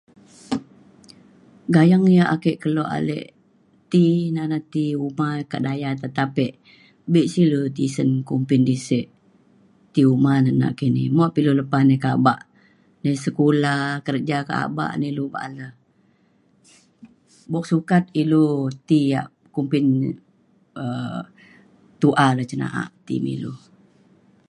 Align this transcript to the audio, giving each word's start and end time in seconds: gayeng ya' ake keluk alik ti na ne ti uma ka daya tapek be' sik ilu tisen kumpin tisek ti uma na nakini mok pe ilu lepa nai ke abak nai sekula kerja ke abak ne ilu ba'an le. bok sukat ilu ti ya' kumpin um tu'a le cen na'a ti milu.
gayeng 1.75 2.05
ya' 2.15 2.31
ake 2.35 2.51
keluk 2.61 2.89
alik 2.97 3.25
ti 3.91 4.03
na 4.35 4.43
ne 4.51 4.59
ti 4.73 4.85
uma 5.07 5.27
ka 5.51 5.57
daya 5.65 5.89
tapek 6.17 6.53
be' 7.11 7.29
sik 7.31 7.45
ilu 7.47 7.61
tisen 7.77 8.09
kumpin 8.29 8.61
tisek 8.69 9.05
ti 9.93 10.01
uma 10.13 10.33
na 10.43 10.51
nakini 10.61 11.03
mok 11.17 11.31
pe 11.33 11.39
ilu 11.41 11.51
lepa 11.59 11.77
nai 11.87 11.99
ke 12.03 12.09
abak 12.17 12.39
nai 13.03 13.15
sekula 13.23 13.75
kerja 14.05 14.37
ke 14.47 14.53
abak 14.65 14.91
ne 14.99 15.05
ilu 15.13 15.23
ba'an 15.33 15.51
le. 15.59 15.67
bok 17.51 17.65
sukat 17.71 18.03
ilu 18.21 18.45
ti 18.87 18.99
ya' 19.13 19.31
kumpin 19.55 19.85
um 20.83 21.21
tu'a 22.01 22.27
le 22.37 22.43
cen 22.49 22.59
na'a 22.61 22.83
ti 23.05 23.15
milu. 23.25 23.51